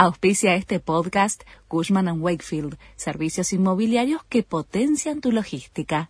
Auspicia 0.00 0.54
este 0.54 0.78
podcast 0.78 1.42
Cushman⁇ 1.66 2.06
Wakefield, 2.20 2.78
servicios 2.94 3.52
inmobiliarios 3.52 4.22
que 4.28 4.44
potencian 4.44 5.20
tu 5.20 5.32
logística. 5.32 6.08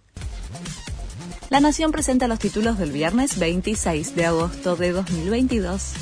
La 1.49 1.61
Nación 1.61 1.91
presenta 1.91 2.29
los 2.29 2.39
títulos 2.39 2.77
del 2.77 2.93
viernes 2.93 3.39
26 3.39 4.15
de 4.15 4.27
agosto 4.27 4.77
de 4.77 4.93
2022. 4.93 5.95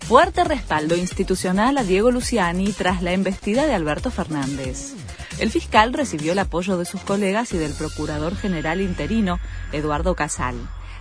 Fuerte 0.00 0.42
respaldo 0.42 0.96
institucional 0.96 1.78
a 1.78 1.84
Diego 1.84 2.10
Luciani 2.10 2.72
tras 2.72 3.04
la 3.04 3.12
embestida 3.12 3.66
de 3.66 3.74
Alberto 3.74 4.10
Fernández. 4.10 4.94
El 5.38 5.52
fiscal 5.52 5.92
recibió 5.92 6.32
el 6.32 6.40
apoyo 6.40 6.76
de 6.76 6.86
sus 6.86 7.02
colegas 7.02 7.52
y 7.52 7.56
del 7.56 7.74
procurador 7.74 8.34
general 8.34 8.80
interino, 8.80 9.38
Eduardo 9.70 10.16
Casal. 10.16 10.56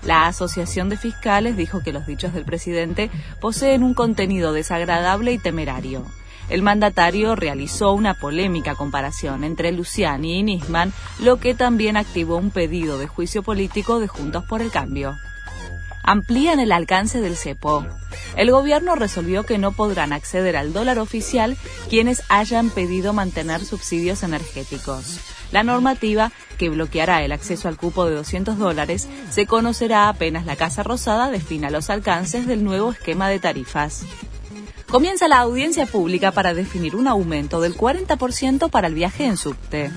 La 0.06 0.28
Asociación 0.28 0.88
de 0.90 0.98
Fiscales 0.98 1.58
dijo 1.58 1.82
que 1.82 1.92
los 1.92 2.06
dichos 2.06 2.34
del 2.34 2.46
presidente 2.46 3.10
poseen 3.42 3.82
un 3.82 3.96
contenido 3.96 4.54
desagradable 4.54 5.34
y 5.34 5.40
temerario. 5.40 6.06
El 6.48 6.62
mandatario 6.62 7.36
realizó 7.36 7.94
una 7.94 8.14
polémica 8.14 8.76
comparación 8.76 9.44
entre 9.44 9.72
Luciani 9.72 10.40
y 10.40 10.44
Nisman, 10.44 10.94
lo 11.20 11.40
que 11.40 11.56
también 11.56 11.98
activó 11.98 12.38
un 12.38 12.52
pedido 12.52 13.00
de 13.00 13.08
juicio 13.08 13.42
político 13.42 14.00
de 14.00 14.08
Juntos 14.08 14.44
por 14.48 14.62
el 14.62 14.70
Cambio. 14.70 15.16
Amplían 16.08 16.60
el 16.60 16.72
alcance 16.72 17.20
del 17.20 17.36
CEPO. 17.36 17.86
El 18.36 18.52
gobierno 18.52 18.96
resolvió 18.96 19.44
que 19.44 19.58
no 19.58 19.72
podrán 19.72 20.14
acceder 20.14 20.56
al 20.56 20.72
dólar 20.72 21.00
oficial 21.00 21.58
quienes 21.90 22.22
hayan 22.30 22.70
pedido 22.70 23.12
mantener 23.12 23.66
subsidios 23.66 24.22
energéticos. 24.22 25.20
La 25.52 25.64
normativa 25.64 26.32
que 26.60 26.70
bloqueará 26.70 27.24
el 27.24 27.32
acceso 27.32 27.68
al 27.68 27.78
cupo 27.78 28.06
de 28.06 28.16
200 28.16 28.58
dólares 28.58 29.08
se 29.32 29.48
conocerá 29.48 30.08
apenas 30.08 30.46
la 30.46 30.56
Casa 30.56 30.84
Rosada 30.84 31.32
defina 31.32 31.72
los 31.72 31.90
alcances 31.90 32.46
del 32.46 32.64
nuevo 32.64 32.92
esquema 32.92 33.28
de 33.28 33.40
tarifas. 33.40 34.06
Comienza 34.88 35.28
la 35.28 35.40
audiencia 35.40 35.88
pública 35.88 36.32
para 36.32 36.54
definir 36.54 36.96
un 36.96 37.08
aumento 37.08 37.60
del 37.62 37.76
40% 37.76 38.70
para 38.70 38.88
el 38.88 38.94
viaje 38.94 39.26
en 39.26 39.38
subte. 39.38 39.92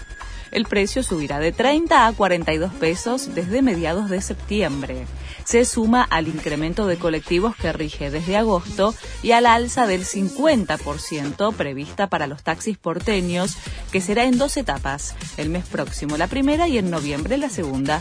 El 0.50 0.64
precio 0.64 1.02
subirá 1.02 1.38
de 1.38 1.52
30 1.52 2.06
a 2.06 2.12
42 2.12 2.72
pesos 2.74 3.34
desde 3.34 3.62
mediados 3.62 4.08
de 4.08 4.20
septiembre. 4.20 5.06
Se 5.44 5.64
suma 5.64 6.02
al 6.02 6.28
incremento 6.28 6.86
de 6.86 6.96
colectivos 6.98 7.56
que 7.56 7.72
rige 7.72 8.10
desde 8.10 8.36
agosto 8.36 8.94
y 9.22 9.32
al 9.32 9.46
alza 9.46 9.86
del 9.86 10.04
50% 10.04 11.54
prevista 11.54 12.08
para 12.08 12.26
los 12.26 12.42
taxis 12.42 12.78
porteños, 12.78 13.56
que 13.92 14.00
será 14.00 14.24
en 14.24 14.38
dos 14.38 14.56
etapas, 14.56 15.14
el 15.36 15.48
mes 15.48 15.66
próximo 15.66 16.16
la 16.16 16.26
primera 16.26 16.68
y 16.68 16.78
en 16.78 16.90
noviembre 16.90 17.38
la 17.38 17.50
segunda. 17.50 18.00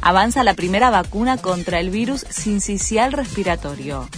Avanza 0.00 0.44
la 0.44 0.54
primera 0.54 0.90
vacuna 0.90 1.36
contra 1.36 1.80
el 1.80 1.90
virus 1.90 2.26
sincicial 2.30 3.12
respiratorio. 3.12 4.08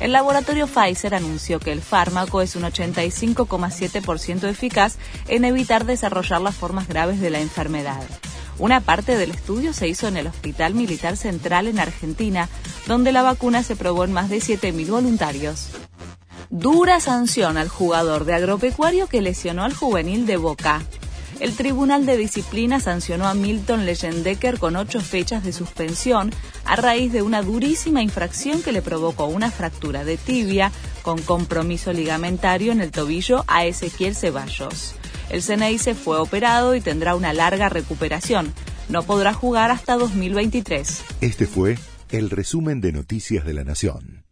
El 0.00 0.12
laboratorio 0.12 0.66
Pfizer 0.66 1.14
anunció 1.14 1.60
que 1.60 1.72
el 1.72 1.80
fármaco 1.80 2.42
es 2.42 2.56
un 2.56 2.62
85,7% 2.64 4.48
eficaz 4.48 4.96
en 5.28 5.44
evitar 5.44 5.84
desarrollar 5.84 6.40
las 6.40 6.56
formas 6.56 6.88
graves 6.88 7.20
de 7.20 7.30
la 7.30 7.40
enfermedad. 7.40 8.02
Una 8.58 8.80
parte 8.80 9.16
del 9.16 9.30
estudio 9.30 9.72
se 9.72 9.88
hizo 9.88 10.08
en 10.08 10.16
el 10.16 10.26
Hospital 10.26 10.74
Militar 10.74 11.16
Central 11.16 11.68
en 11.68 11.78
Argentina, 11.78 12.48
donde 12.86 13.12
la 13.12 13.22
vacuna 13.22 13.62
se 13.62 13.76
probó 13.76 14.04
en 14.04 14.12
más 14.12 14.30
de 14.30 14.38
7.000 14.38 14.90
voluntarios. 14.90 15.68
Dura 16.50 17.00
sanción 17.00 17.56
al 17.56 17.68
jugador 17.68 18.24
de 18.24 18.34
agropecuario 18.34 19.08
que 19.08 19.22
lesionó 19.22 19.64
al 19.64 19.74
juvenil 19.74 20.26
de 20.26 20.36
Boca 20.36 20.82
el 21.40 21.56
Tribunal 21.56 22.06
de 22.06 22.16
Disciplina 22.16 22.80
sancionó 22.80 23.26
a 23.26 23.34
Milton 23.34 23.86
Leyendecker 23.86 24.58
con 24.58 24.76
ocho 24.76 25.00
fechas 25.00 25.44
de 25.44 25.52
suspensión 25.52 26.30
a 26.64 26.76
raíz 26.76 27.12
de 27.12 27.22
una 27.22 27.42
durísima 27.42 28.02
infracción 28.02 28.62
que 28.62 28.72
le 28.72 28.82
provocó 28.82 29.26
una 29.26 29.50
fractura 29.50 30.04
de 30.04 30.16
tibia 30.16 30.70
con 31.02 31.20
compromiso 31.20 31.92
ligamentario 31.92 32.72
en 32.72 32.80
el 32.80 32.90
tobillo 32.90 33.44
a 33.46 33.64
Ezequiel 33.66 34.14
Ceballos. 34.14 34.94
El 35.30 35.42
se 35.42 35.94
fue 35.94 36.18
operado 36.18 36.74
y 36.74 36.80
tendrá 36.80 37.14
una 37.14 37.32
larga 37.32 37.68
recuperación. 37.68 38.52
No 38.88 39.02
podrá 39.02 39.32
jugar 39.32 39.70
hasta 39.70 39.96
2023. 39.96 41.02
Este 41.20 41.46
fue 41.46 41.78
el 42.10 42.30
resumen 42.30 42.80
de 42.80 42.92
Noticias 42.92 43.44
de 43.44 43.54
la 43.54 43.64
Nación. 43.64 44.23